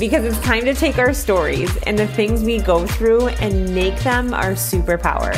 because 0.00 0.24
it's 0.24 0.40
time 0.40 0.64
to 0.64 0.72
take 0.72 0.96
our 0.96 1.12
stories 1.12 1.76
and 1.82 1.98
the 1.98 2.06
things 2.06 2.42
we 2.42 2.58
go 2.58 2.86
through 2.86 3.28
and 3.28 3.74
make 3.74 3.94
them 4.00 4.32
our 4.32 4.52
superpower. 4.52 5.36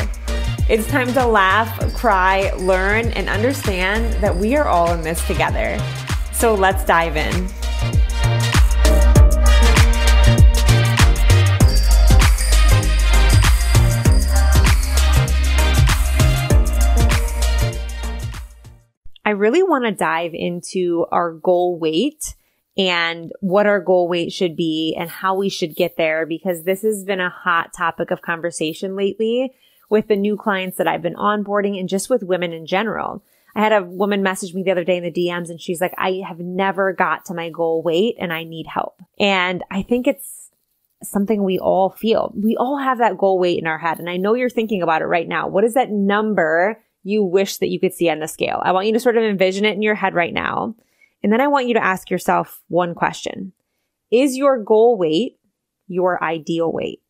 It's 0.69 0.87
time 0.87 1.11
to 1.13 1.27
laugh, 1.27 1.93
cry, 1.93 2.49
learn, 2.53 3.07
and 3.07 3.27
understand 3.27 4.13
that 4.23 4.33
we 4.33 4.55
are 4.55 4.65
all 4.65 4.93
in 4.93 5.01
this 5.01 5.27
together. 5.27 5.77
So 6.31 6.55
let's 6.55 6.85
dive 6.85 7.17
in. 7.17 7.49
I 19.25 19.31
really 19.31 19.61
want 19.61 19.83
to 19.83 19.91
dive 19.91 20.31
into 20.33 21.05
our 21.11 21.33
goal 21.33 21.77
weight 21.77 22.35
and 22.77 23.31
what 23.39 23.67
our 23.67 23.79
goal 23.79 24.07
weight 24.07 24.31
should 24.31 24.55
be 24.55 24.95
and 24.97 25.09
how 25.09 25.35
we 25.35 25.49
should 25.49 25.75
get 25.75 25.95
there 25.97 26.25
because 26.25 26.63
this 26.63 26.81
has 26.81 27.03
been 27.03 27.19
a 27.19 27.29
hot 27.29 27.71
topic 27.73 28.11
of 28.11 28.21
conversation 28.21 28.95
lately 28.95 29.53
with 29.89 30.07
the 30.07 30.15
new 30.15 30.35
clients 30.35 30.77
that 30.77 30.87
I've 30.87 31.01
been 31.01 31.15
onboarding 31.15 31.79
and 31.79 31.87
just 31.87 32.09
with 32.09 32.23
women 32.23 32.51
in 32.51 32.65
general. 32.65 33.23
I 33.55 33.61
had 33.61 33.73
a 33.73 33.83
woman 33.83 34.23
message 34.23 34.55
me 34.55 34.63
the 34.63 34.71
other 34.71 34.83
day 34.83 34.97
in 34.97 35.03
the 35.03 35.11
DMs 35.11 35.49
and 35.49 35.61
she's 35.61 35.81
like, 35.81 35.93
I 35.97 36.23
have 36.27 36.39
never 36.39 36.93
got 36.93 37.25
to 37.25 37.35
my 37.35 37.51
goal 37.51 37.83
weight 37.83 38.15
and 38.19 38.33
I 38.33 38.43
need 38.43 38.65
help. 38.65 38.99
And 39.19 39.63
I 39.69 39.83
think 39.83 40.07
it's 40.07 40.49
something 41.03 41.43
we 41.43 41.59
all 41.59 41.91
feel. 41.91 42.33
We 42.35 42.57
all 42.57 42.77
have 42.77 42.97
that 42.97 43.17
goal 43.17 43.37
weight 43.37 43.59
in 43.59 43.67
our 43.67 43.77
head. 43.77 43.99
And 43.99 44.09
I 44.09 44.17
know 44.17 44.33
you're 44.33 44.49
thinking 44.49 44.81
about 44.81 45.03
it 45.03 45.05
right 45.05 45.27
now. 45.27 45.47
What 45.47 45.63
is 45.63 45.75
that 45.75 45.91
number 45.91 46.81
you 47.03 47.23
wish 47.23 47.57
that 47.57 47.69
you 47.69 47.79
could 47.79 47.93
see 47.93 48.09
on 48.09 48.19
the 48.19 48.27
scale? 48.27 48.61
I 48.63 48.71
want 48.71 48.87
you 48.87 48.93
to 48.93 48.99
sort 48.99 49.17
of 49.17 49.23
envision 49.23 49.65
it 49.65 49.75
in 49.75 49.83
your 49.83 49.95
head 49.95 50.15
right 50.15 50.33
now. 50.33 50.75
And 51.23 51.31
then 51.31 51.41
I 51.41 51.47
want 51.47 51.67
you 51.67 51.73
to 51.75 51.83
ask 51.83 52.09
yourself 52.09 52.61
one 52.67 52.93
question. 52.93 53.53
Is 54.11 54.37
your 54.37 54.61
goal 54.61 54.97
weight 54.97 55.39
your 55.87 56.23
ideal 56.23 56.71
weight? 56.71 57.01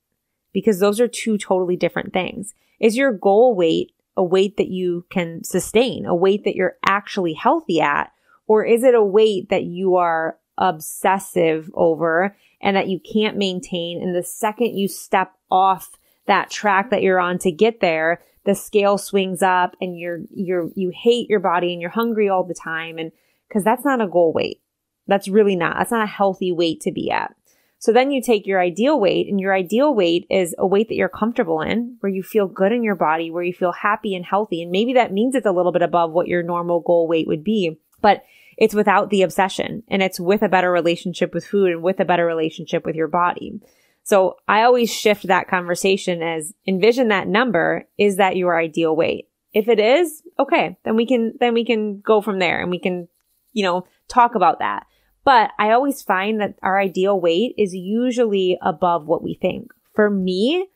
Because 0.53 0.80
those 0.80 1.02
are 1.02 1.08
two 1.08 1.38
totally 1.38 1.75
different 1.75 2.13
things. 2.13 2.53
Is 2.79 2.96
your 2.96 3.12
goal 3.12 3.56
weight 3.56 3.91
a 4.16 4.24
weight 4.24 4.57
that 4.57 4.68
you 4.68 5.06
can 5.09 5.44
sustain, 5.44 6.06
a 6.06 6.16
weight 6.16 6.44
that 6.44 6.56
you're 6.56 6.78
actually 6.85 7.34
healthy 7.34 7.81
at? 7.81 8.12
Or 8.46 8.63
is 8.63 8.84
it 8.84 8.94
a 8.94 9.03
weight 9.03 9.50
that 9.50 9.63
you 9.63 9.96
are 9.96 10.38
obsessive 10.57 11.72
over 11.74 12.35
and 12.62 12.75
that 12.75 12.88
you 12.88 13.00
can't 13.00 13.38
maintain? 13.38 14.01
And 14.01 14.16
the 14.16 14.24
second 14.24 14.78
you 14.78 14.88
step 14.88 15.34
off 15.50 15.97
that 16.28 16.51
track 16.51 16.90
that 16.91 17.01
you're 17.01 17.19
on 17.19 17.40
to 17.40 17.51
get 17.51 17.80
there, 17.80 18.22
the 18.45 18.53
scale 18.53 18.97
swings 18.97 19.41
up 19.41 19.75
and 19.81 19.97
you're, 19.97 20.22
you're, 20.30 20.69
you 20.75 20.91
hate 20.94 21.30
your 21.30 21.40
body 21.40 21.74
and 21.74 21.81
you're 21.81 21.90
hungry 21.90 22.30
all 22.30 22.44
the 22.44 22.53
time. 22.53 22.97
And 22.97 23.12
because 23.53 23.64
that's 23.64 23.86
not 23.86 24.02
a 24.02 24.08
goal 24.08 24.34
weight. 24.34 24.62
That's 25.06 25.28
really 25.28 25.56
not. 25.56 25.78
That's 25.78 25.91
not 25.91 26.06
a 26.06 26.12
healthy 26.12 26.52
weight 26.52 26.81
to 26.81 26.91
be 26.91 27.12
at. 27.12 27.36
So 27.78 27.91
then 27.91 28.12
you 28.12 28.19
take 28.19 28.47
your 28.47 28.59
ideal 28.59 29.00
weight 29.00 29.28
and 29.28 29.40
your 29.40 29.53
ideal 29.53 29.94
weight 29.94 30.25
is 30.30 30.56
a 30.58 30.66
weight 30.66 30.88
that 30.88 30.96
you're 30.96 31.09
comfortable 31.09 31.62
in, 31.62 31.97
where 32.00 32.12
you 32.12 32.24
feel 32.24 32.47
good 32.47 32.72
in 32.72 32.81
your 32.81 32.96
body, 32.96 33.30
where 33.30 33.44
you 33.44 33.53
feel 33.53 33.74
happy 33.74 34.16
and 34.16 34.25
healthy. 34.25 34.63
And 34.63 34.72
maybe 34.72 34.94
that 34.94 35.12
means 35.12 35.36
it's 35.36 35.46
a 35.46 35.52
little 35.52 35.72
bit 35.72 35.81
above 35.84 36.12
what 36.12 36.28
your 36.28 36.42
normal 36.42 36.80
goal 36.80 37.08
weight 37.08 37.28
would 37.28 37.44
be, 37.44 37.78
but 38.02 38.24
it's 38.58 38.74
without 38.74 39.09
the 39.09 39.22
obsession 39.22 39.84
and 39.88 40.02
it's 40.02 40.19
with 40.19 40.42
a 40.42 40.50
better 40.50 40.72
relationship 40.72 41.34
with 41.34 41.46
food 41.46 41.72
and 41.72 41.84
with 41.84 42.00
a 42.00 42.06
better 42.06 42.25
relationship 42.25 42.86
with 42.86 42.96
your 42.96 43.08
body. 43.08 43.59
So 44.03 44.38
I 44.47 44.63
always 44.63 44.92
shift 44.92 45.28
that 45.28 45.50
conversation 45.50 46.24
as 46.24 46.53
envision 46.66 47.09
that 47.09 47.28
number. 47.28 47.88
Is 47.97 48.18
that 48.18 48.38
your 48.38 48.58
ideal 48.58 48.96
weight? 48.96 49.28
If 49.52 49.68
it 49.68 49.80
is, 49.80 50.24
okay, 50.40 50.78
then 50.86 50.96
we 50.96 51.06
can, 51.06 51.34
then 51.40 51.53
we 51.53 51.66
can 51.66 52.00
go 52.00 52.22
from 52.22 52.40
there 52.40 52.62
and 52.62 52.72
we 52.72 52.80
can 52.80 53.08
you 53.53 53.64
know, 53.64 53.86
talk 54.08 54.36
about 54.36 54.59
that. 54.59 54.86
But 55.24 55.52
I 55.58 55.72
always 55.72 56.02
find 56.02 56.41
that 56.41 56.56
our 56.62 56.80
ideal 56.80 57.19
weight 57.19 57.56
is 57.58 57.74
usually 57.74 58.58
above 58.62 59.08
what 59.08 59.24
we 59.24 59.36
think. 59.36 59.72
For 59.94 60.09
me, 60.09 60.68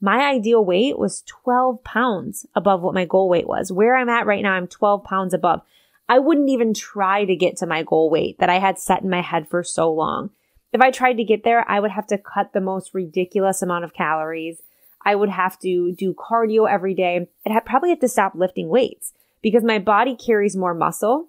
my 0.00 0.24
ideal 0.26 0.64
weight 0.64 0.98
was 0.98 1.22
12 1.22 1.82
pounds 1.82 2.46
above 2.54 2.82
what 2.82 2.94
my 2.94 3.04
goal 3.04 3.28
weight 3.28 3.48
was. 3.48 3.72
Where 3.72 3.96
I'm 3.96 4.08
at 4.08 4.26
right 4.26 4.42
now, 4.42 4.52
I'm 4.52 4.68
12 4.68 5.02
pounds 5.04 5.34
above. 5.34 5.62
I 6.08 6.18
wouldn't 6.18 6.50
even 6.50 6.72
try 6.72 7.24
to 7.24 7.34
get 7.34 7.56
to 7.58 7.66
my 7.66 7.82
goal 7.82 8.10
weight 8.10 8.38
that 8.38 8.50
I 8.50 8.58
had 8.58 8.78
set 8.78 9.02
in 9.02 9.10
my 9.10 9.22
head 9.22 9.48
for 9.48 9.64
so 9.64 9.92
long. 9.92 10.30
If 10.72 10.80
I 10.80 10.90
tried 10.90 11.14
to 11.14 11.24
get 11.24 11.42
there, 11.42 11.68
I 11.68 11.80
would 11.80 11.90
have 11.90 12.06
to 12.08 12.18
cut 12.18 12.52
the 12.52 12.60
most 12.60 12.94
ridiculous 12.94 13.62
amount 13.62 13.84
of 13.84 13.94
calories. 13.94 14.62
I 15.04 15.14
would 15.14 15.30
have 15.30 15.58
to 15.60 15.92
do 15.92 16.14
cardio 16.14 16.70
every 16.70 16.94
day. 16.94 17.28
I'd 17.46 17.64
probably 17.64 17.90
have 17.90 18.00
to 18.00 18.08
stop 18.08 18.34
lifting 18.34 18.68
weights 18.68 19.12
because 19.40 19.64
my 19.64 19.78
body 19.78 20.14
carries 20.14 20.56
more 20.56 20.74
muscle 20.74 21.28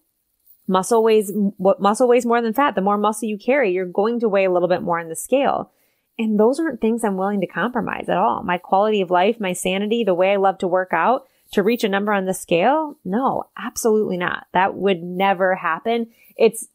Muscle 0.67 1.03
weighs, 1.03 1.31
what 1.57 1.81
muscle 1.81 2.07
weighs 2.07 2.25
more 2.25 2.41
than 2.41 2.53
fat. 2.53 2.75
The 2.75 2.81
more 2.81 2.97
muscle 2.97 3.27
you 3.27 3.37
carry, 3.37 3.71
you're 3.71 3.85
going 3.85 4.19
to 4.19 4.29
weigh 4.29 4.45
a 4.45 4.51
little 4.51 4.67
bit 4.67 4.81
more 4.81 4.99
on 4.99 5.07
the 5.07 5.15
scale. 5.15 5.71
And 6.19 6.39
those 6.39 6.59
aren't 6.59 6.81
things 6.81 7.03
I'm 7.03 7.15
willing 7.15 7.41
to 7.41 7.47
compromise 7.47 8.09
at 8.09 8.17
all. 8.17 8.43
My 8.43 8.57
quality 8.57 9.01
of 9.01 9.11
life, 9.11 9.39
my 9.39 9.53
sanity, 9.53 10.03
the 10.03 10.15
way 10.15 10.33
I 10.33 10.37
love 10.37 10.57
to 10.59 10.67
work 10.67 10.89
out 10.91 11.27
to 11.51 11.63
reach 11.63 11.83
a 11.83 11.89
number 11.89 12.11
on 12.11 12.25
the 12.25 12.33
scale. 12.33 12.97
No, 13.05 13.45
absolutely 13.57 14.17
not. 14.17 14.47
That 14.53 14.75
would 14.75 15.01
never 15.01 15.55
happen. 15.55 16.07
It's, 16.35 16.67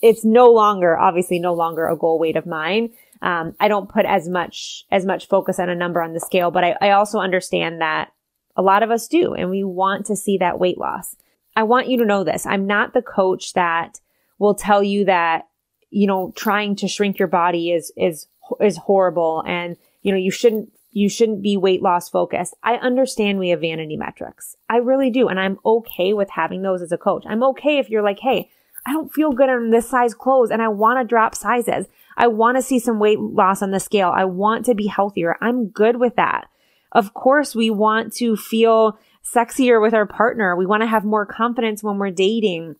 it's 0.00 0.24
no 0.24 0.50
longer, 0.50 0.96
obviously 0.96 1.38
no 1.38 1.54
longer 1.54 1.86
a 1.86 1.96
goal 1.96 2.18
weight 2.18 2.36
of 2.36 2.46
mine. 2.46 2.90
Um, 3.22 3.54
I 3.58 3.68
don't 3.68 3.88
put 3.88 4.04
as 4.04 4.28
much, 4.28 4.84
as 4.90 5.06
much 5.06 5.28
focus 5.28 5.58
on 5.58 5.68
a 5.68 5.74
number 5.74 6.02
on 6.02 6.12
the 6.12 6.20
scale, 6.20 6.50
but 6.50 6.64
I, 6.64 6.76
I 6.80 6.90
also 6.90 7.18
understand 7.18 7.80
that 7.80 8.12
a 8.56 8.62
lot 8.62 8.82
of 8.82 8.90
us 8.90 9.08
do, 9.08 9.32
and 9.34 9.48
we 9.48 9.64
want 9.64 10.06
to 10.06 10.16
see 10.16 10.36
that 10.38 10.58
weight 10.58 10.76
loss. 10.76 11.16
I 11.56 11.62
want 11.64 11.88
you 11.88 11.98
to 11.98 12.04
know 12.04 12.24
this. 12.24 12.46
I'm 12.46 12.66
not 12.66 12.94
the 12.94 13.02
coach 13.02 13.52
that 13.54 14.00
will 14.38 14.54
tell 14.54 14.82
you 14.82 15.04
that, 15.04 15.48
you 15.90 16.06
know, 16.06 16.32
trying 16.34 16.76
to 16.76 16.88
shrink 16.88 17.18
your 17.18 17.28
body 17.28 17.70
is, 17.70 17.92
is, 17.96 18.26
is 18.60 18.76
horrible 18.76 19.44
and, 19.46 19.76
you 20.02 20.12
know, 20.12 20.18
you 20.18 20.30
shouldn't, 20.30 20.72
you 20.90 21.08
shouldn't 21.08 21.42
be 21.42 21.56
weight 21.56 21.82
loss 21.82 22.08
focused. 22.08 22.54
I 22.62 22.74
understand 22.74 23.38
we 23.38 23.50
have 23.50 23.60
vanity 23.60 23.96
metrics. 23.96 24.56
I 24.68 24.76
really 24.76 25.10
do. 25.10 25.28
And 25.28 25.38
I'm 25.38 25.58
okay 25.64 26.12
with 26.12 26.30
having 26.30 26.62
those 26.62 26.82
as 26.82 26.92
a 26.92 26.98
coach. 26.98 27.24
I'm 27.26 27.42
okay 27.44 27.78
if 27.78 27.88
you're 27.88 28.02
like, 28.02 28.18
Hey, 28.20 28.50
I 28.84 28.92
don't 28.92 29.12
feel 29.12 29.32
good 29.32 29.48
in 29.48 29.70
this 29.70 29.88
size 29.88 30.14
clothes 30.14 30.50
and 30.50 30.60
I 30.60 30.68
want 30.68 31.00
to 31.00 31.08
drop 31.08 31.34
sizes. 31.34 31.86
I 32.16 32.26
want 32.26 32.56
to 32.56 32.62
see 32.62 32.78
some 32.78 32.98
weight 32.98 33.20
loss 33.20 33.62
on 33.62 33.70
the 33.70 33.80
scale. 33.80 34.12
I 34.14 34.24
want 34.24 34.66
to 34.66 34.74
be 34.74 34.86
healthier. 34.86 35.36
I'm 35.40 35.68
good 35.68 35.96
with 35.96 36.16
that. 36.16 36.48
Of 36.90 37.14
course, 37.14 37.54
we 37.54 37.70
want 37.70 38.12
to 38.14 38.36
feel 38.36 38.98
sexier 39.24 39.80
with 39.80 39.94
our 39.94 40.06
partner. 40.06 40.56
We 40.56 40.66
want 40.66 40.82
to 40.82 40.88
have 40.88 41.04
more 41.04 41.26
confidence 41.26 41.82
when 41.82 41.98
we're 41.98 42.10
dating. 42.10 42.76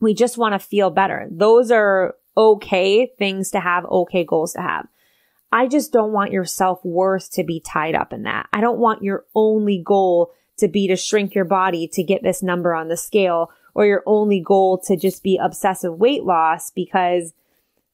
We 0.00 0.14
just 0.14 0.38
want 0.38 0.52
to 0.52 0.58
feel 0.58 0.90
better. 0.90 1.28
Those 1.30 1.70
are 1.70 2.14
okay 2.36 3.06
things 3.18 3.50
to 3.52 3.60
have, 3.60 3.84
okay 3.86 4.24
goals 4.24 4.52
to 4.52 4.60
have. 4.60 4.86
I 5.52 5.68
just 5.68 5.92
don't 5.92 6.12
want 6.12 6.32
your 6.32 6.44
self 6.44 6.84
worth 6.84 7.30
to 7.32 7.44
be 7.44 7.60
tied 7.60 7.94
up 7.94 8.12
in 8.12 8.24
that. 8.24 8.48
I 8.52 8.60
don't 8.60 8.78
want 8.78 9.02
your 9.02 9.24
only 9.34 9.82
goal 9.84 10.32
to 10.58 10.68
be 10.68 10.88
to 10.88 10.96
shrink 10.96 11.34
your 11.34 11.44
body 11.44 11.88
to 11.92 12.02
get 12.02 12.22
this 12.22 12.42
number 12.42 12.74
on 12.74 12.88
the 12.88 12.96
scale 12.96 13.50
or 13.74 13.86
your 13.86 14.02
only 14.06 14.40
goal 14.40 14.78
to 14.86 14.96
just 14.96 15.22
be 15.22 15.38
obsessive 15.40 15.98
weight 15.98 16.24
loss 16.24 16.70
because 16.70 17.34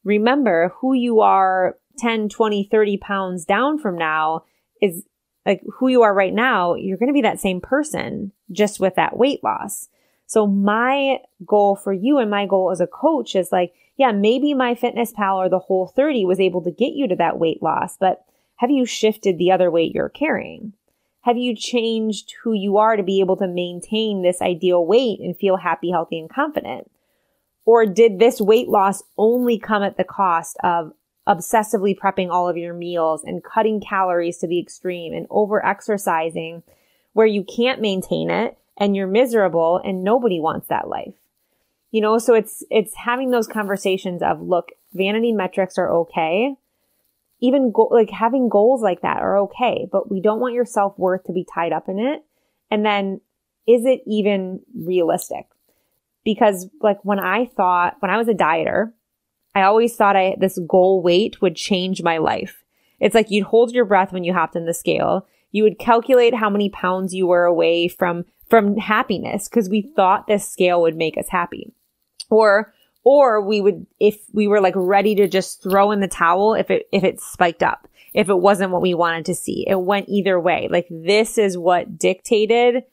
remember 0.03 0.73
who 0.79 0.93
you 0.93 1.19
are 1.19 1.77
10, 1.99 2.29
20, 2.29 2.67
30 2.71 2.97
pounds 2.97 3.45
down 3.45 3.77
from 3.77 3.97
now 3.97 4.43
is 4.81 5.03
like 5.45 5.61
who 5.75 5.87
you 5.87 6.01
are 6.03 6.13
right 6.13 6.33
now, 6.33 6.75
you're 6.75 6.97
going 6.97 7.09
to 7.09 7.13
be 7.13 7.21
that 7.21 7.39
same 7.39 7.61
person 7.61 8.31
just 8.51 8.79
with 8.79 8.95
that 8.95 9.17
weight 9.17 9.43
loss. 9.43 9.89
So 10.25 10.47
my 10.47 11.19
goal 11.45 11.75
for 11.75 11.93
you 11.93 12.17
and 12.17 12.31
my 12.31 12.45
goal 12.45 12.71
as 12.71 12.81
a 12.81 12.87
coach 12.87 13.35
is 13.35 13.51
like, 13.51 13.73
yeah, 13.97 14.11
maybe 14.11 14.53
MyFitnessPal 14.53 15.35
or 15.35 15.49
the 15.49 15.59
Whole30 15.59 16.25
was 16.25 16.39
able 16.39 16.61
to 16.63 16.71
get 16.71 16.93
you 16.93 17.07
to 17.07 17.15
that 17.17 17.37
weight 17.37 17.61
loss, 17.61 17.97
but 17.97 18.25
have 18.57 18.71
you 18.71 18.85
shifted 18.85 19.37
the 19.37 19.51
other 19.51 19.69
weight 19.69 19.93
you're 19.93 20.09
carrying? 20.09 20.73
Have 21.21 21.37
you 21.37 21.55
changed 21.55 22.33
who 22.43 22.53
you 22.53 22.77
are 22.77 22.95
to 22.95 23.03
be 23.03 23.19
able 23.19 23.37
to 23.37 23.47
maintain 23.47 24.21
this 24.21 24.41
ideal 24.41 24.85
weight 24.85 25.19
and 25.19 25.37
feel 25.37 25.57
happy, 25.57 25.91
healthy, 25.91 26.19
and 26.19 26.29
confident? 26.29 26.89
Or 27.65 27.85
did 27.85 28.19
this 28.19 28.41
weight 28.41 28.67
loss 28.67 29.03
only 29.17 29.57
come 29.57 29.83
at 29.83 29.97
the 29.97 30.03
cost 30.03 30.57
of 30.63 30.91
obsessively 31.27 31.97
prepping 31.97 32.29
all 32.29 32.49
of 32.49 32.57
your 32.57 32.73
meals 32.73 33.23
and 33.23 33.43
cutting 33.43 33.81
calories 33.81 34.37
to 34.37 34.47
the 34.47 34.59
extreme 34.59 35.13
and 35.13 35.27
over 35.29 35.65
exercising 35.65 36.63
where 37.13 37.27
you 37.27 37.43
can't 37.43 37.81
maintain 37.81 38.29
it 38.29 38.57
and 38.77 38.95
you're 38.95 39.07
miserable 39.07 39.79
and 39.83 40.03
nobody 40.03 40.39
wants 40.39 40.67
that 40.67 40.87
life? 40.87 41.15
You 41.91 42.01
know, 42.01 42.17
so 42.17 42.33
it's, 42.33 42.63
it's 42.69 42.95
having 42.95 43.29
those 43.31 43.47
conversations 43.47 44.21
of, 44.23 44.41
look, 44.41 44.69
vanity 44.93 45.31
metrics 45.31 45.77
are 45.77 45.91
okay. 45.91 46.55
Even 47.39 47.71
go- 47.71 47.89
like 47.91 48.09
having 48.09 48.49
goals 48.49 48.81
like 48.81 49.01
that 49.01 49.21
are 49.21 49.37
okay, 49.39 49.87
but 49.91 50.09
we 50.09 50.21
don't 50.21 50.39
want 50.39 50.55
your 50.55 50.65
self 50.65 50.97
worth 50.97 51.25
to 51.25 51.33
be 51.33 51.45
tied 51.53 51.71
up 51.71 51.87
in 51.87 51.99
it. 51.99 52.23
And 52.71 52.85
then 52.85 53.21
is 53.67 53.85
it 53.85 54.01
even 54.07 54.61
realistic? 54.75 55.45
because 56.23 56.69
like 56.81 57.03
when 57.03 57.19
I 57.19 57.45
thought, 57.45 57.97
when 57.99 58.11
I 58.11 58.17
was 58.17 58.27
a 58.27 58.33
dieter, 58.33 58.91
I 59.55 59.63
always 59.63 59.95
thought 59.95 60.15
I, 60.15 60.35
this 60.39 60.59
goal 60.67 61.01
weight 61.01 61.41
would 61.41 61.55
change 61.55 62.01
my 62.01 62.17
life. 62.17 62.63
It's 62.99 63.15
like 63.15 63.29
you'd 63.29 63.45
hold 63.45 63.71
your 63.71 63.85
breath 63.85 64.11
when 64.11 64.23
you 64.23 64.33
hopped 64.33 64.55
in 64.55 64.65
the 64.65 64.73
scale. 64.73 65.27
You 65.51 65.63
would 65.63 65.77
calculate 65.77 66.33
how 66.33 66.49
many 66.49 66.69
pounds 66.69 67.13
you 67.13 67.27
were 67.27 67.45
away 67.45 67.87
from, 67.87 68.25
from 68.49 68.77
happiness 68.77 69.47
because 69.47 69.69
we 69.69 69.81
thought 69.81 70.27
this 70.27 70.47
scale 70.47 70.81
would 70.81 70.95
make 70.95 71.17
us 71.17 71.29
happy. 71.29 71.73
Or, 72.29 72.73
or 73.03 73.41
we 73.41 73.61
would, 73.61 73.85
if 73.99 74.19
we 74.33 74.47
were 74.47 74.61
like 74.61 74.73
ready 74.75 75.15
to 75.15 75.27
just 75.27 75.61
throw 75.61 75.91
in 75.91 75.99
the 75.99 76.07
towel 76.07 76.55
if 76.55 76.71
it, 76.71 76.87
if 76.91 77.03
it 77.03 77.19
spiked 77.19 77.61
up, 77.61 77.87
if 78.13 78.29
it 78.29 78.39
wasn't 78.39 78.71
what 78.71 78.81
we 78.81 78.93
wanted 78.93 79.25
to 79.25 79.35
see. 79.35 79.65
It 79.67 79.79
went 79.79 80.09
either 80.09 80.39
way. 80.39 80.67
Like 80.71 80.87
this 80.89 81.37
is 81.37 81.57
what 81.57 81.97
dictated 81.97 82.83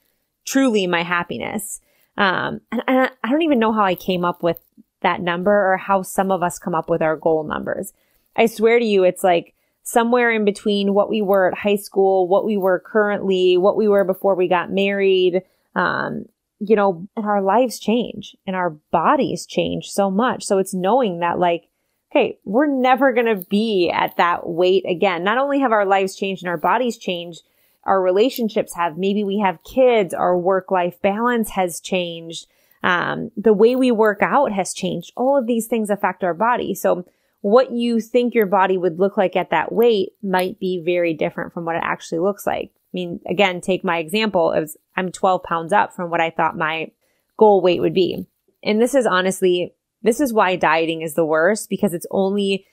truly 0.44 0.86
my 0.86 1.02
happiness. 1.02 1.80
Um, 2.16 2.60
and, 2.70 2.82
and 2.86 3.10
I 3.22 3.30
don't 3.30 3.42
even 3.42 3.58
know 3.58 3.72
how 3.72 3.84
I 3.84 3.94
came 3.94 4.24
up 4.24 4.42
with 4.42 4.58
that 5.02 5.20
number 5.20 5.72
or 5.72 5.76
how 5.76 6.02
some 6.02 6.30
of 6.30 6.42
us 6.42 6.58
come 6.58 6.74
up 6.74 6.88
with 6.88 7.02
our 7.02 7.16
goal 7.16 7.44
numbers. 7.44 7.92
I 8.36 8.46
swear 8.46 8.78
to 8.78 8.84
you, 8.84 9.04
it's 9.04 9.24
like 9.24 9.54
somewhere 9.82 10.30
in 10.30 10.44
between 10.44 10.94
what 10.94 11.10
we 11.10 11.22
were 11.22 11.48
at 11.50 11.58
high 11.58 11.76
school, 11.76 12.28
what 12.28 12.44
we 12.44 12.56
were 12.56 12.78
currently, 12.78 13.56
what 13.56 13.76
we 13.76 13.88
were 13.88 14.04
before 14.04 14.34
we 14.34 14.48
got 14.48 14.70
married. 14.70 15.42
Um, 15.74 16.26
you 16.60 16.76
know, 16.76 17.08
and 17.16 17.24
our 17.24 17.42
lives 17.42 17.78
change 17.78 18.36
and 18.46 18.54
our 18.54 18.70
bodies 18.70 19.46
change 19.46 19.90
so 19.90 20.10
much. 20.10 20.44
So 20.44 20.58
it's 20.58 20.74
knowing 20.74 21.20
that 21.20 21.38
like, 21.38 21.68
Hey, 22.10 22.38
we're 22.44 22.66
never 22.66 23.12
going 23.12 23.26
to 23.26 23.46
be 23.48 23.88
at 23.88 24.16
that 24.16 24.46
weight 24.46 24.84
again. 24.86 25.22
Not 25.22 25.38
only 25.38 25.60
have 25.60 25.72
our 25.72 25.86
lives 25.86 26.16
changed 26.16 26.42
and 26.42 26.50
our 26.50 26.56
bodies 26.56 26.98
changed, 26.98 27.42
our 27.84 28.02
relationships 28.02 28.74
have. 28.74 28.98
Maybe 28.98 29.24
we 29.24 29.38
have 29.38 29.62
kids, 29.64 30.12
our 30.12 30.36
work 30.36 30.70
life 30.70 31.00
balance 31.00 31.50
has 31.50 31.80
changed. 31.80 32.46
Um, 32.82 33.30
the 33.36 33.52
way 33.52 33.76
we 33.76 33.90
work 33.90 34.20
out 34.22 34.52
has 34.52 34.72
changed. 34.72 35.12
All 35.16 35.36
of 35.36 35.46
these 35.46 35.66
things 35.66 35.90
affect 35.90 36.24
our 36.24 36.34
body. 36.34 36.74
So 36.74 37.04
what 37.42 37.72
you 37.72 38.00
think 38.00 38.34
your 38.34 38.46
body 38.46 38.76
would 38.76 38.98
look 38.98 39.16
like 39.16 39.36
at 39.36 39.50
that 39.50 39.72
weight 39.72 40.10
might 40.22 40.58
be 40.58 40.82
very 40.84 41.14
different 41.14 41.52
from 41.52 41.64
what 41.64 41.76
it 41.76 41.82
actually 41.84 42.18
looks 42.18 42.46
like. 42.46 42.70
I 42.74 42.92
mean, 42.92 43.20
again, 43.28 43.60
take 43.60 43.84
my 43.84 43.98
example 43.98 44.50
of 44.50 44.70
I'm 44.96 45.12
12 45.12 45.42
pounds 45.42 45.72
up 45.72 45.94
from 45.94 46.10
what 46.10 46.20
I 46.20 46.30
thought 46.30 46.56
my 46.56 46.90
goal 47.38 47.62
weight 47.62 47.80
would 47.80 47.94
be. 47.94 48.26
And 48.62 48.80
this 48.80 48.94
is 48.94 49.06
honestly, 49.06 49.74
this 50.02 50.20
is 50.20 50.32
why 50.32 50.56
dieting 50.56 51.02
is 51.02 51.14
the 51.14 51.24
worst 51.24 51.70
because 51.70 51.94
it's 51.94 52.06
only, 52.10 52.66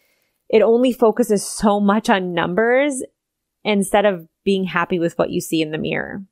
it 0.50 0.62
only 0.62 0.92
focuses 0.92 1.46
so 1.46 1.80
much 1.80 2.10
on 2.10 2.34
numbers 2.34 3.04
instead 3.64 4.06
of 4.06 4.28
being 4.44 4.64
happy 4.64 5.00
with 5.00 5.18
what 5.18 5.30
you 5.30 5.40
see 5.40 5.62
in 5.62 5.72
the 5.72 5.78
mirror. 5.78 6.24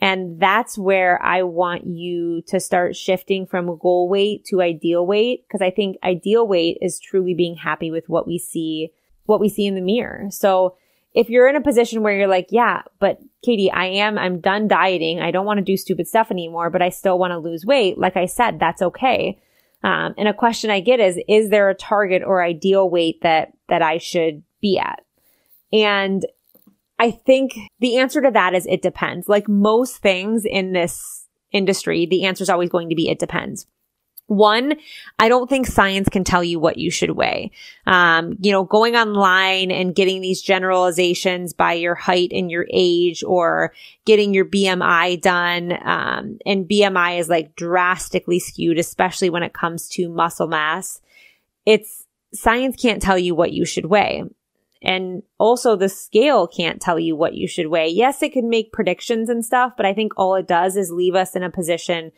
And 0.00 0.38
that's 0.38 0.76
where 0.76 1.22
I 1.22 1.42
want 1.42 1.86
you 1.86 2.42
to 2.48 2.60
start 2.60 2.96
shifting 2.96 3.46
from 3.46 3.78
goal 3.78 4.08
weight 4.08 4.44
to 4.46 4.60
ideal 4.60 5.06
weight. 5.06 5.46
Cause 5.50 5.62
I 5.62 5.70
think 5.70 5.96
ideal 6.04 6.46
weight 6.46 6.78
is 6.82 7.00
truly 7.00 7.34
being 7.34 7.56
happy 7.56 7.90
with 7.90 8.08
what 8.08 8.26
we 8.26 8.38
see, 8.38 8.92
what 9.24 9.40
we 9.40 9.48
see 9.48 9.66
in 9.66 9.74
the 9.74 9.80
mirror. 9.80 10.26
So 10.30 10.76
if 11.14 11.30
you're 11.30 11.48
in 11.48 11.56
a 11.56 11.62
position 11.62 12.02
where 12.02 12.14
you're 12.14 12.26
like, 12.26 12.48
yeah, 12.50 12.82
but 13.00 13.20
Katie, 13.42 13.70
I 13.70 13.86
am, 13.86 14.18
I'm 14.18 14.40
done 14.40 14.68
dieting. 14.68 15.18
I 15.20 15.30
don't 15.30 15.46
want 15.46 15.58
to 15.58 15.64
do 15.64 15.78
stupid 15.78 16.06
stuff 16.06 16.30
anymore, 16.30 16.68
but 16.68 16.82
I 16.82 16.90
still 16.90 17.18
want 17.18 17.30
to 17.30 17.38
lose 17.38 17.64
weight. 17.64 17.96
Like 17.96 18.18
I 18.18 18.26
said, 18.26 18.60
that's 18.60 18.82
okay. 18.82 19.40
Um, 19.82 20.14
and 20.18 20.28
a 20.28 20.34
question 20.34 20.68
I 20.68 20.80
get 20.80 21.00
is, 21.00 21.18
is 21.26 21.48
there 21.48 21.70
a 21.70 21.74
target 21.74 22.22
or 22.22 22.42
ideal 22.42 22.90
weight 22.90 23.22
that, 23.22 23.52
that 23.70 23.80
I 23.80 23.96
should 23.96 24.42
be 24.60 24.78
at? 24.78 25.04
And 25.72 26.26
I 26.98 27.10
think 27.10 27.52
the 27.80 27.98
answer 27.98 28.22
to 28.22 28.30
that 28.30 28.54
is 28.54 28.66
it 28.66 28.82
depends. 28.82 29.28
Like 29.28 29.48
most 29.48 29.98
things 29.98 30.44
in 30.44 30.72
this 30.72 31.26
industry, 31.52 32.06
the 32.06 32.24
answer 32.24 32.42
is 32.42 32.50
always 32.50 32.70
going 32.70 32.88
to 32.88 32.94
be 32.94 33.08
it 33.08 33.18
depends. 33.18 33.66
One, 34.28 34.74
I 35.20 35.28
don't 35.28 35.48
think 35.48 35.68
science 35.68 36.08
can 36.08 36.24
tell 36.24 36.42
you 36.42 36.58
what 36.58 36.78
you 36.78 36.90
should 36.90 37.12
weigh. 37.12 37.52
Um, 37.86 38.36
you 38.40 38.50
know, 38.50 38.64
going 38.64 38.96
online 38.96 39.70
and 39.70 39.94
getting 39.94 40.20
these 40.20 40.42
generalizations 40.42 41.52
by 41.52 41.74
your 41.74 41.94
height 41.94 42.32
and 42.32 42.50
your 42.50 42.66
age 42.72 43.22
or 43.22 43.72
getting 44.04 44.34
your 44.34 44.44
BMI 44.44 45.20
done. 45.20 45.72
Um, 45.84 46.38
and 46.44 46.68
BMI 46.68 47.20
is 47.20 47.28
like 47.28 47.54
drastically 47.54 48.40
skewed, 48.40 48.78
especially 48.78 49.30
when 49.30 49.44
it 49.44 49.54
comes 49.54 49.88
to 49.90 50.08
muscle 50.08 50.48
mass. 50.48 51.00
It's 51.64 52.06
science 52.34 52.74
can't 52.82 53.00
tell 53.00 53.18
you 53.18 53.36
what 53.36 53.52
you 53.52 53.64
should 53.64 53.86
weigh. 53.86 54.24
And 54.82 55.22
also 55.38 55.74
the 55.74 55.88
scale 55.88 56.46
can't 56.46 56.80
tell 56.80 56.98
you 56.98 57.16
what 57.16 57.34
you 57.34 57.48
should 57.48 57.68
weigh. 57.68 57.88
Yes, 57.88 58.22
it 58.22 58.32
can 58.32 58.48
make 58.48 58.72
predictions 58.72 59.28
and 59.28 59.44
stuff, 59.44 59.72
but 59.76 59.86
I 59.86 59.94
think 59.94 60.12
all 60.16 60.34
it 60.34 60.46
does 60.46 60.76
is 60.76 60.90
leave 60.90 61.14
us 61.14 61.34
in 61.34 61.42
a 61.42 61.50
position 61.50 62.12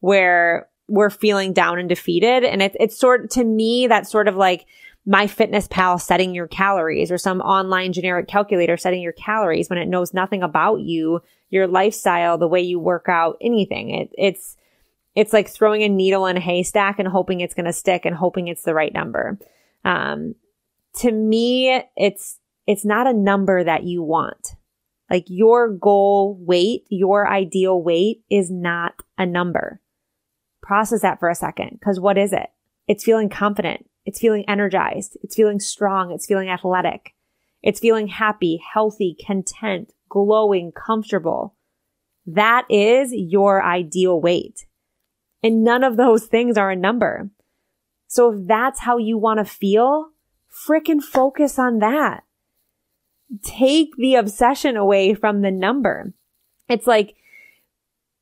where 0.00 0.68
we're 0.88 1.10
feeling 1.10 1.52
down 1.52 1.78
and 1.78 1.88
defeated. 1.88 2.44
And 2.44 2.62
it, 2.62 2.76
it's 2.78 2.98
sort 2.98 3.30
to 3.30 3.44
me, 3.44 3.86
that's 3.86 4.10
sort 4.10 4.28
of 4.28 4.36
like 4.36 4.66
MyFitnessPal 5.08 6.00
setting 6.00 6.34
your 6.34 6.46
calories 6.46 7.10
or 7.10 7.18
some 7.18 7.40
online 7.40 7.92
generic 7.92 8.28
calculator 8.28 8.76
setting 8.76 9.02
your 9.02 9.12
calories 9.12 9.68
when 9.68 9.78
it 9.78 9.88
knows 9.88 10.14
nothing 10.14 10.42
about 10.42 10.80
you, 10.80 11.20
your 11.50 11.66
lifestyle, 11.66 12.38
the 12.38 12.48
way 12.48 12.60
you 12.60 12.78
work 12.78 13.06
out, 13.08 13.36
anything. 13.40 13.90
It, 13.90 14.10
it's, 14.16 14.56
it's 15.14 15.32
like 15.32 15.48
throwing 15.48 15.82
a 15.82 15.88
needle 15.88 16.26
in 16.26 16.36
a 16.36 16.40
haystack 16.40 16.98
and 16.98 17.08
hoping 17.08 17.40
it's 17.40 17.54
going 17.54 17.66
to 17.66 17.72
stick 17.72 18.04
and 18.04 18.14
hoping 18.14 18.48
it's 18.48 18.62
the 18.62 18.74
right 18.74 18.92
number. 18.92 19.38
Um, 19.84 20.34
to 20.98 21.12
me, 21.12 21.82
it's, 21.96 22.38
it's 22.66 22.84
not 22.84 23.06
a 23.06 23.12
number 23.12 23.62
that 23.64 23.84
you 23.84 24.02
want. 24.02 24.56
Like 25.10 25.24
your 25.28 25.68
goal 25.68 26.38
weight, 26.40 26.86
your 26.88 27.28
ideal 27.30 27.82
weight 27.82 28.22
is 28.30 28.50
not 28.50 28.94
a 29.18 29.26
number. 29.26 29.80
Process 30.62 31.02
that 31.02 31.20
for 31.20 31.28
a 31.28 31.34
second. 31.34 31.80
Cause 31.84 32.00
what 32.00 32.16
is 32.16 32.32
it? 32.32 32.48
It's 32.88 33.04
feeling 33.04 33.28
confident. 33.28 33.88
It's 34.06 34.18
feeling 34.18 34.44
energized. 34.48 35.16
It's 35.22 35.34
feeling 35.34 35.60
strong. 35.60 36.10
It's 36.10 36.26
feeling 36.26 36.48
athletic. 36.48 37.14
It's 37.62 37.80
feeling 37.80 38.08
happy, 38.08 38.60
healthy, 38.72 39.16
content, 39.26 39.92
glowing, 40.08 40.72
comfortable. 40.72 41.54
That 42.26 42.66
is 42.70 43.12
your 43.12 43.62
ideal 43.62 44.20
weight. 44.20 44.66
And 45.42 45.64
none 45.64 45.84
of 45.84 45.96
those 45.96 46.26
things 46.26 46.56
are 46.56 46.70
a 46.70 46.76
number. 46.76 47.30
So 48.06 48.32
if 48.32 48.46
that's 48.46 48.80
how 48.80 48.98
you 48.98 49.18
want 49.18 49.38
to 49.38 49.44
feel, 49.44 50.10
frickin' 50.54 51.02
focus 51.02 51.58
on 51.58 51.78
that. 51.78 52.22
Take 53.42 53.96
the 53.96 54.14
obsession 54.14 54.76
away 54.76 55.14
from 55.14 55.42
the 55.42 55.50
number. 55.50 56.12
It's 56.68 56.86
like, 56.86 57.16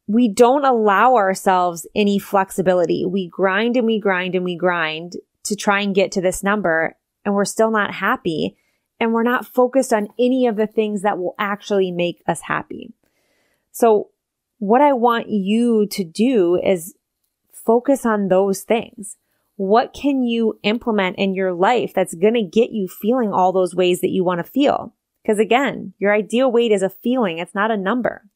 we 0.07 0.29
don't 0.29 0.65
allow 0.65 1.15
ourselves 1.15 1.87
any 1.95 2.19
flexibility. 2.19 3.05
We 3.07 3.29
grind 3.29 3.77
and 3.77 3.87
we 3.87 4.01
grind 4.01 4.35
and 4.35 4.45
we 4.45 4.57
grind 4.57 5.17
to 5.45 5.57
try 5.57 5.81
and 5.81 5.95
get 5.95 6.12
to 6.12 6.21
this 6.21 6.43
number 6.43 6.97
and 7.25 7.35
we're 7.35 7.45
still 7.45 7.71
not 7.71 7.95
happy 7.95 8.57
and 8.99 9.12
we're 9.12 9.23
not 9.23 9.47
focused 9.47 9.93
on 9.93 10.09
any 10.19 10.47
of 10.47 10.57
the 10.57 10.67
things 10.67 11.03
that 11.03 11.19
will 11.19 11.35
actually 11.39 11.91
make 11.91 12.23
us 12.27 12.43
happy. 12.43 12.93
So 13.71 14.11
what 14.59 14.81
I 14.81 14.93
want 14.93 15.29
you 15.29 15.87
to 15.89 16.05
do 16.05 16.61
is 16.62 16.95
focus 17.53 18.05
on 18.05 18.29
those 18.29 18.62
things 18.62 19.17
what 19.57 19.93
can 19.93 20.23
you 20.23 20.59
implement 20.63 21.17
in 21.19 21.35
your 21.35 21.53
life 21.53 21.93
that's 21.95 22.15
going 22.15 22.35
to 22.35 22.43
get 22.43 22.71
you 22.71 22.89
feeling 22.89 23.33
all 23.33 23.53
those 23.53 23.75
ways 23.75 24.01
that 24.01 24.11
you 24.11 24.25
want 24.25 24.39
to 24.45 24.51
feel? 24.51 24.95
Because 25.23 25.39
again, 25.39 25.95
your 25.99 26.13
ideal 26.13 26.51
weight 26.51 26.73
is 26.73 26.83
a 26.83 26.91
feeling. 26.91 27.39
It's 27.39 27.55
not 27.55 27.71
a 27.71 27.77
number. 27.77 28.29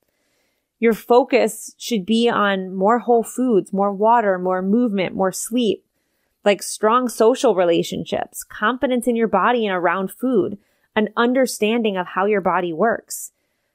Your 0.79 0.93
focus 0.93 1.75
should 1.79 2.05
be 2.05 2.29
on 2.29 2.75
more 2.75 2.99
whole 2.99 3.23
foods, 3.23 3.73
more 3.73 3.93
water, 3.93 4.39
more 4.39 4.63
movement, 4.63 5.15
more 5.15 5.33
sleep, 5.33 5.85
like 6.45 6.63
strong 6.63 7.09
social 7.09 7.55
relationships, 7.55 8.45
confidence 8.45 9.07
in 9.07 9.17
your 9.17 9.27
body 9.27 9.67
and 9.67 9.75
around 9.75 10.13
food, 10.13 10.59
an 10.95 11.09
understanding 11.17 11.97
of 11.97 12.09
how 12.09 12.27
your 12.27 12.43
body 12.43 12.73
works. 12.73 13.33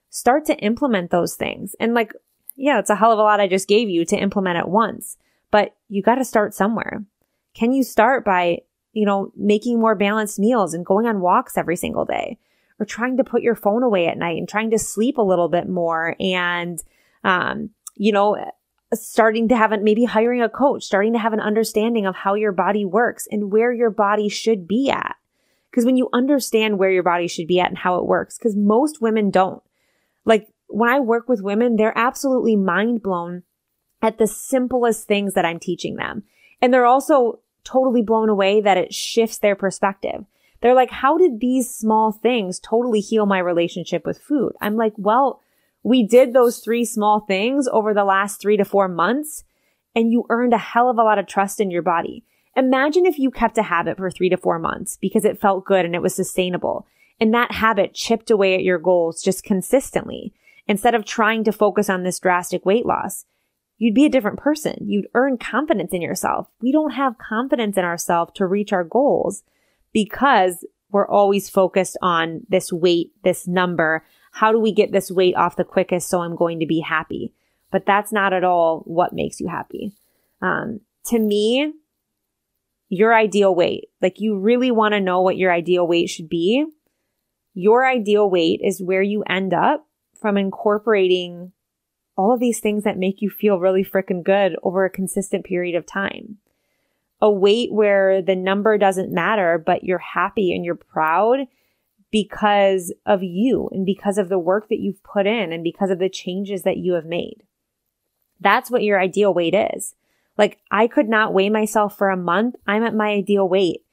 Start 0.09 0.45
to 0.45 0.57
implement 0.57 1.09
those 1.09 1.35
things. 1.35 1.75
And 1.79 1.93
like 1.93 2.13
yeah, 2.55 2.79
it's 2.79 2.89
a 2.89 2.95
hell 2.95 3.11
of 3.11 3.19
a 3.19 3.23
lot 3.23 3.39
I 3.39 3.47
just 3.47 3.67
gave 3.67 3.89
you 3.89 4.05
to 4.05 4.15
implement 4.15 4.57
at 4.57 4.69
once, 4.69 5.17
but 5.49 5.75
you 5.89 6.01
got 6.03 6.15
to 6.15 6.25
start 6.25 6.53
somewhere. 6.53 7.03
Can 7.53 7.73
you 7.73 7.83
start 7.83 8.23
by, 8.23 8.59
you 8.93 9.05
know, 9.05 9.31
making 9.35 9.79
more 9.79 9.95
balanced 9.95 10.39
meals 10.39 10.73
and 10.73 10.85
going 10.85 11.05
on 11.05 11.21
walks 11.21 11.57
every 11.57 11.75
single 11.75 12.05
day 12.05 12.37
or 12.79 12.85
trying 12.85 13.17
to 13.17 13.23
put 13.23 13.41
your 13.41 13.55
phone 13.55 13.83
away 13.83 14.07
at 14.07 14.17
night 14.17 14.37
and 14.37 14.47
trying 14.47 14.71
to 14.71 14.79
sleep 14.79 15.17
a 15.17 15.23
little 15.23 15.49
bit 15.49 15.67
more 15.67 16.15
and, 16.19 16.79
um, 17.23 17.69
you 17.95 18.11
know, 18.11 18.37
starting 18.93 19.47
to 19.49 19.55
have 19.55 19.71
a, 19.71 19.77
maybe 19.77 20.05
hiring 20.05 20.41
a 20.41 20.49
coach, 20.49 20.83
starting 20.83 21.13
to 21.13 21.19
have 21.19 21.33
an 21.33 21.39
understanding 21.39 22.05
of 22.05 22.15
how 22.15 22.33
your 22.33 22.51
body 22.51 22.85
works 22.85 23.27
and 23.31 23.51
where 23.51 23.71
your 23.71 23.89
body 23.89 24.27
should 24.27 24.67
be 24.67 24.89
at. 24.89 25.15
Because 25.69 25.85
when 25.85 25.95
you 25.95 26.09
understand 26.11 26.77
where 26.77 26.91
your 26.91 27.03
body 27.03 27.27
should 27.27 27.47
be 27.47 27.59
at 27.59 27.69
and 27.69 27.77
how 27.77 27.97
it 27.97 28.05
works, 28.05 28.37
because 28.37 28.55
most 28.57 29.01
women 29.01 29.29
don't. 29.29 29.63
Like 30.25 30.47
when 30.67 30.89
I 30.89 30.99
work 30.99 31.29
with 31.29 31.41
women, 31.41 31.75
they're 31.77 31.97
absolutely 31.97 32.55
mind 32.55 33.01
blown 33.01 33.43
at 34.01 34.17
the 34.17 34.27
simplest 34.27 35.07
things 35.07 35.33
that 35.35 35.45
I'm 35.45 35.59
teaching 35.59 35.95
them. 35.95 36.23
And 36.61 36.73
they're 36.73 36.85
also 36.85 37.39
totally 37.63 38.01
blown 38.01 38.29
away 38.29 38.61
that 38.61 38.77
it 38.77 38.93
shifts 38.93 39.37
their 39.37 39.55
perspective. 39.55 40.25
They're 40.61 40.75
like, 40.75 40.91
how 40.91 41.17
did 41.17 41.39
these 41.39 41.73
small 41.73 42.11
things 42.11 42.59
totally 42.59 42.99
heal 42.99 43.25
my 43.25 43.39
relationship 43.39 44.05
with 44.05 44.21
food? 44.21 44.53
I'm 44.61 44.75
like, 44.75 44.93
well, 44.97 45.41
we 45.83 46.03
did 46.03 46.33
those 46.33 46.59
three 46.59 46.85
small 46.85 47.21
things 47.21 47.67
over 47.67 47.93
the 47.93 48.03
last 48.03 48.39
three 48.39 48.57
to 48.57 48.65
four 48.65 48.87
months 48.87 49.43
and 49.95 50.11
you 50.11 50.25
earned 50.29 50.53
a 50.53 50.59
hell 50.59 50.89
of 50.89 50.97
a 50.97 51.03
lot 51.03 51.17
of 51.17 51.27
trust 51.27 51.59
in 51.59 51.71
your 51.71 51.81
body. 51.81 52.23
Imagine 52.55 53.05
if 53.05 53.17
you 53.17 53.31
kept 53.31 53.57
a 53.57 53.63
habit 53.63 53.97
for 53.97 54.11
three 54.11 54.29
to 54.29 54.37
four 54.37 54.59
months 54.59 54.97
because 55.01 55.25
it 55.25 55.41
felt 55.41 55.65
good 55.65 55.85
and 55.85 55.95
it 55.95 56.01
was 56.01 56.13
sustainable 56.13 56.85
and 57.21 57.33
that 57.33 57.51
habit 57.51 57.93
chipped 57.93 58.31
away 58.31 58.55
at 58.55 58.63
your 58.63 58.79
goals 58.79 59.21
just 59.21 59.43
consistently 59.43 60.33
instead 60.67 60.95
of 60.95 61.05
trying 61.05 61.43
to 61.43 61.51
focus 61.51 61.89
on 61.89 62.03
this 62.03 62.19
drastic 62.19 62.65
weight 62.65 62.85
loss. 62.85 63.25
You'd 63.81 63.95
be 63.95 64.05
a 64.05 64.09
different 64.09 64.37
person. 64.37 64.75
You'd 64.85 65.07
earn 65.15 65.39
confidence 65.39 65.91
in 65.91 66.03
yourself. 66.03 66.47
We 66.61 66.71
don't 66.71 66.91
have 66.91 67.17
confidence 67.17 67.77
in 67.77 67.83
ourselves 67.83 68.31
to 68.35 68.45
reach 68.45 68.71
our 68.71 68.83
goals 68.83 69.41
because 69.91 70.63
we're 70.91 71.07
always 71.07 71.49
focused 71.49 71.97
on 71.99 72.41
this 72.47 72.71
weight, 72.71 73.11
this 73.23 73.47
number, 73.47 74.05
how 74.33 74.51
do 74.51 74.59
we 74.59 74.71
get 74.71 74.91
this 74.91 75.09
weight 75.09 75.35
off 75.35 75.55
the 75.55 75.63
quickest 75.63 76.09
so 76.11 76.21
I'm 76.21 76.35
going 76.35 76.59
to 76.59 76.67
be 76.67 76.81
happy? 76.81 77.33
But 77.71 77.87
that's 77.87 78.11
not 78.11 78.33
at 78.33 78.43
all 78.43 78.83
what 78.85 79.13
makes 79.13 79.39
you 79.39 79.47
happy. 79.47 79.93
Um, 80.43 80.81
to 81.05 81.17
me, 81.17 81.73
your 82.87 83.15
ideal 83.15 83.55
weight, 83.55 83.89
like 83.99 84.19
you 84.19 84.37
really 84.37 84.69
want 84.69 84.93
to 84.93 84.99
know 84.99 85.21
what 85.21 85.37
your 85.37 85.51
ideal 85.51 85.87
weight 85.87 86.11
should 86.11 86.29
be. 86.29 86.67
Your 87.55 87.83
ideal 87.83 88.29
weight 88.29 88.61
is 88.63 88.79
where 88.79 89.01
you 89.01 89.23
end 89.23 89.55
up 89.55 89.87
from 90.19 90.37
incorporating 90.37 91.51
all 92.21 92.31
of 92.31 92.39
these 92.39 92.59
things 92.59 92.83
that 92.83 92.99
make 92.99 93.19
you 93.19 93.31
feel 93.31 93.59
really 93.59 93.83
freaking 93.83 94.23
good 94.23 94.55
over 94.61 94.85
a 94.85 94.91
consistent 94.91 95.43
period 95.43 95.75
of 95.75 95.87
time. 95.87 96.37
A 97.19 97.31
weight 97.31 97.73
where 97.73 98.21
the 98.21 98.35
number 98.35 98.77
doesn't 98.77 99.11
matter, 99.11 99.57
but 99.57 99.83
you're 99.83 99.97
happy 99.97 100.53
and 100.53 100.63
you're 100.63 100.75
proud 100.75 101.47
because 102.11 102.93
of 103.07 103.23
you 103.23 103.69
and 103.71 103.87
because 103.87 104.19
of 104.19 104.29
the 104.29 104.37
work 104.37 104.69
that 104.69 104.79
you've 104.79 105.01
put 105.01 105.25
in 105.25 105.51
and 105.51 105.63
because 105.63 105.89
of 105.89 105.97
the 105.97 106.09
changes 106.09 106.61
that 106.61 106.77
you 106.77 106.93
have 106.93 107.05
made. 107.05 107.41
That's 108.39 108.69
what 108.69 108.83
your 108.83 108.99
ideal 108.99 109.33
weight 109.33 109.55
is. 109.73 109.95
Like 110.37 110.59
I 110.69 110.85
could 110.85 111.09
not 111.09 111.33
weigh 111.33 111.49
myself 111.49 111.97
for 111.97 112.09
a 112.09 112.17
month. 112.17 112.55
I'm 112.67 112.83
at 112.83 112.93
my 112.93 113.09
ideal 113.09 113.49
weight 113.49 113.83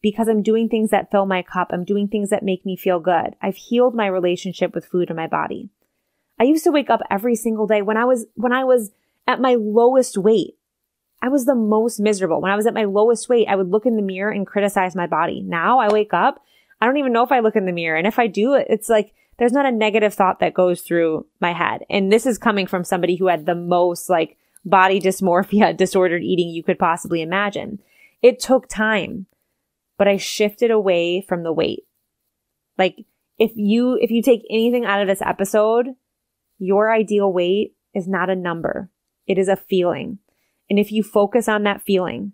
because 0.00 0.28
I'm 0.28 0.42
doing 0.42 0.68
things 0.68 0.90
that 0.90 1.10
fill 1.10 1.26
my 1.26 1.42
cup. 1.42 1.70
I'm 1.72 1.84
doing 1.84 2.06
things 2.06 2.30
that 2.30 2.44
make 2.44 2.64
me 2.64 2.76
feel 2.76 3.00
good. 3.00 3.34
I've 3.42 3.56
healed 3.56 3.96
my 3.96 4.06
relationship 4.06 4.76
with 4.76 4.86
food 4.86 5.10
and 5.10 5.16
my 5.16 5.26
body. 5.26 5.70
I 6.38 6.44
used 6.44 6.64
to 6.64 6.72
wake 6.72 6.90
up 6.90 7.00
every 7.10 7.36
single 7.36 7.66
day 7.66 7.82
when 7.82 7.96
I 7.96 8.04
was, 8.04 8.26
when 8.34 8.52
I 8.52 8.64
was 8.64 8.90
at 9.26 9.40
my 9.40 9.54
lowest 9.54 10.18
weight. 10.18 10.56
I 11.22 11.28
was 11.28 11.46
the 11.46 11.54
most 11.54 12.00
miserable. 12.00 12.40
When 12.40 12.50
I 12.50 12.56
was 12.56 12.66
at 12.66 12.74
my 12.74 12.84
lowest 12.84 13.28
weight, 13.28 13.46
I 13.48 13.56
would 13.56 13.70
look 13.70 13.86
in 13.86 13.96
the 13.96 14.02
mirror 14.02 14.30
and 14.30 14.46
criticize 14.46 14.94
my 14.94 15.06
body. 15.06 15.40
Now 15.40 15.78
I 15.78 15.90
wake 15.90 16.12
up 16.12 16.42
I 16.84 16.86
don't 16.86 16.98
even 16.98 17.14
know 17.14 17.22
if 17.22 17.32
I 17.32 17.40
look 17.40 17.56
in 17.56 17.64
the 17.64 17.72
mirror. 17.72 17.96
And 17.96 18.06
if 18.06 18.18
I 18.18 18.26
do, 18.26 18.52
it's 18.52 18.90
like, 18.90 19.14
there's 19.38 19.52
not 19.52 19.64
a 19.64 19.72
negative 19.72 20.12
thought 20.12 20.40
that 20.40 20.52
goes 20.52 20.82
through 20.82 21.26
my 21.40 21.54
head. 21.54 21.84
And 21.88 22.12
this 22.12 22.26
is 22.26 22.36
coming 22.36 22.66
from 22.66 22.84
somebody 22.84 23.16
who 23.16 23.26
had 23.26 23.46
the 23.46 23.54
most 23.54 24.10
like 24.10 24.36
body 24.66 25.00
dysmorphia, 25.00 25.74
disordered 25.78 26.22
eating 26.22 26.50
you 26.50 26.62
could 26.62 26.78
possibly 26.78 27.22
imagine. 27.22 27.80
It 28.20 28.38
took 28.38 28.68
time, 28.68 29.24
but 29.96 30.08
I 30.08 30.18
shifted 30.18 30.70
away 30.70 31.22
from 31.22 31.42
the 31.42 31.54
weight. 31.54 31.84
Like 32.76 33.06
if 33.38 33.52
you, 33.54 33.98
if 34.00 34.10
you 34.10 34.22
take 34.22 34.42
anything 34.50 34.84
out 34.84 35.00
of 35.00 35.08
this 35.08 35.22
episode, 35.22 35.88
your 36.58 36.92
ideal 36.92 37.32
weight 37.32 37.74
is 37.94 38.08
not 38.08 38.30
a 38.30 38.36
number. 38.36 38.90
It 39.26 39.38
is 39.38 39.48
a 39.48 39.56
feeling. 39.56 40.18
And 40.68 40.78
if 40.78 40.92
you 40.92 41.02
focus 41.02 41.48
on 41.48 41.62
that 41.64 41.82
feeling 41.82 42.32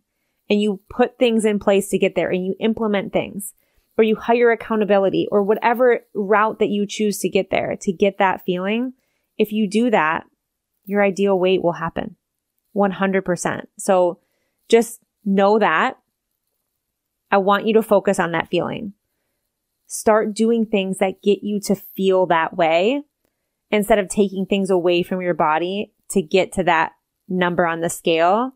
and 0.48 0.60
you 0.60 0.80
put 0.88 1.18
things 1.18 1.44
in 1.44 1.58
place 1.58 1.88
to 1.90 1.98
get 1.98 2.14
there 2.14 2.30
and 2.30 2.44
you 2.44 2.54
implement 2.60 3.12
things, 3.12 3.54
or 3.98 4.04
you 4.04 4.16
hire 4.16 4.50
accountability 4.50 5.28
or 5.30 5.42
whatever 5.42 6.00
route 6.14 6.58
that 6.58 6.70
you 6.70 6.86
choose 6.86 7.18
to 7.18 7.28
get 7.28 7.50
there 7.50 7.76
to 7.82 7.92
get 7.92 8.18
that 8.18 8.42
feeling, 8.44 8.94
if 9.36 9.52
you 9.52 9.68
do 9.68 9.90
that, 9.90 10.24
your 10.84 11.02
ideal 11.02 11.38
weight 11.38 11.62
will 11.62 11.72
happen 11.72 12.16
100%. 12.74 13.62
So 13.78 14.20
just 14.68 15.00
know 15.24 15.58
that. 15.58 15.98
I 17.30 17.38
want 17.38 17.66
you 17.66 17.74
to 17.74 17.82
focus 17.82 18.18
on 18.18 18.32
that 18.32 18.48
feeling. 18.48 18.94
Start 19.86 20.34
doing 20.34 20.66
things 20.66 20.98
that 20.98 21.22
get 21.22 21.42
you 21.42 21.60
to 21.60 21.74
feel 21.74 22.26
that 22.26 22.56
way 22.56 23.02
instead 23.70 23.98
of 23.98 24.08
taking 24.08 24.46
things 24.46 24.70
away 24.70 25.02
from 25.02 25.20
your 25.20 25.34
body 25.34 25.92
to 26.10 26.22
get 26.22 26.52
to 26.52 26.64
that 26.64 26.92
number 27.28 27.66
on 27.66 27.80
the 27.80 27.90
scale 27.90 28.52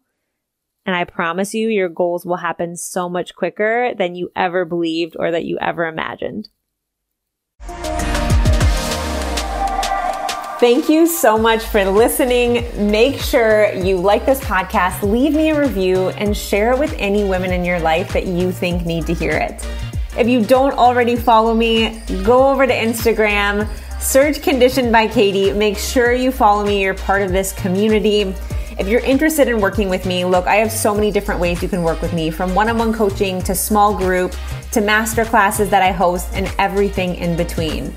and 0.87 0.95
I 0.95 1.05
promise 1.05 1.55
you, 1.55 1.69
your 1.69 1.89
goals 1.89 2.27
will 2.27 2.37
happen 2.37 2.77
so 2.77 3.09
much 3.09 3.35
quicker 3.35 3.95
than 3.97 4.15
you 4.15 4.31
ever 4.37 4.65
believed 4.65 5.17
or 5.19 5.31
that 5.31 5.45
you 5.45 5.59
ever 5.61 5.87
imagined. 5.87 6.51
Thank 10.61 10.89
you 10.89 11.07
so 11.07 11.37
much 11.37 11.63
for 11.65 11.85
listening. 11.85 12.65
Make 12.91 13.19
sure 13.19 13.73
you 13.75 13.97
like 13.97 14.25
this 14.25 14.41
podcast, 14.41 15.03
leave 15.03 15.35
me 15.35 15.51
a 15.51 15.61
review, 15.61 16.11
and 16.11 16.37
share 16.37 16.73
it 16.73 16.79
with 16.79 16.95
any 16.99 17.25
women 17.25 17.53
in 17.53 17.65
your 17.65 17.81
life 17.81 18.13
that 18.13 18.27
you 18.27 18.53
think 18.53 18.87
need 18.87 19.07
to 19.07 19.15
hear 19.15 19.33
it. 19.33 19.67
If 20.17 20.29
you 20.29 20.45
don't 20.45 20.73
already 20.75 21.17
follow 21.17 21.55
me, 21.55 22.01
go 22.23 22.51
over 22.51 22.67
to 22.67 22.73
Instagram, 22.73 23.69
search 24.05 24.43
Conditioned 24.43 24.93
by 24.93 25.09
Katie. 25.09 25.51
Make 25.53 25.79
sure 25.79 26.13
you 26.13 26.31
follow 26.31 26.65
me. 26.65 26.83
You're 26.83 26.95
part 26.95 27.23
of 27.23 27.33
this 27.33 27.55
community. 27.55 28.35
If 28.79 28.87
you're 28.87 29.01
interested 29.01 29.49
in 29.49 29.61
working 29.61 29.89
with 29.89 30.05
me, 30.05 30.27
look, 30.27 30.47
I 30.47 30.57
have 30.57 30.71
so 30.71 30.95
many 30.95 31.11
different 31.11 31.41
ways 31.41 31.63
you 31.63 31.69
can 31.71 31.83
work 31.83 32.03
with 32.03 32.13
me 32.13 32.31
from 32.31 32.55
one 32.55 32.69
on 32.69 32.77
one 32.77 32.93
coaching 32.93 33.41
to 33.43 33.55
small 33.55 33.97
group 33.97 34.37
to 34.73 34.83
master 34.83 35.25
classes 35.25 35.71
that 35.71 35.83
I 35.83 35.91
host 35.91 36.29
and 36.35 36.53
everything 36.59 37.15
in 37.15 37.35
between. 37.35 37.95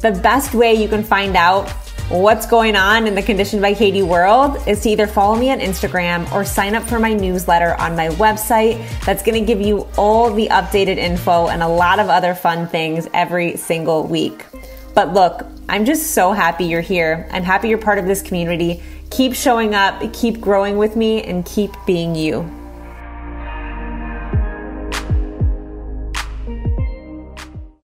The 0.00 0.12
best 0.22 0.54
way 0.54 0.74
you 0.74 0.88
can 0.88 1.02
find 1.02 1.34
out 1.34 1.68
what's 2.08 2.46
going 2.46 2.76
on 2.76 3.08
in 3.08 3.16
the 3.16 3.22
Conditioned 3.22 3.60
by 3.60 3.74
Katie 3.74 4.02
world 4.02 4.56
is 4.68 4.80
to 4.82 4.90
either 4.90 5.08
follow 5.08 5.36
me 5.36 5.50
on 5.50 5.58
Instagram 5.58 6.30
or 6.32 6.44
sign 6.44 6.76
up 6.76 6.84
for 6.84 7.00
my 7.00 7.12
newsletter 7.12 7.74
on 7.80 7.96
my 7.96 8.08
website. 8.10 8.78
That's 9.04 9.24
going 9.24 9.38
to 9.38 9.46
give 9.46 9.60
you 9.60 9.88
all 9.96 10.32
the 10.32 10.46
updated 10.48 10.98
info 10.98 11.48
and 11.48 11.64
a 11.64 11.68
lot 11.68 11.98
of 11.98 12.08
other 12.08 12.32
fun 12.32 12.68
things 12.68 13.08
every 13.12 13.56
single 13.56 14.06
week. 14.06 14.44
But 14.98 15.14
look, 15.14 15.46
I'm 15.68 15.84
just 15.84 16.10
so 16.10 16.32
happy 16.32 16.64
you're 16.64 16.80
here. 16.80 17.28
I'm 17.30 17.44
happy 17.44 17.68
you're 17.68 17.78
part 17.78 18.00
of 18.00 18.06
this 18.06 18.20
community. 18.20 18.82
Keep 19.10 19.32
showing 19.36 19.72
up, 19.72 20.12
keep 20.12 20.40
growing 20.40 20.76
with 20.76 20.96
me, 20.96 21.22
and 21.22 21.46
keep 21.46 21.70
being 21.86 22.16
you. 22.16 22.57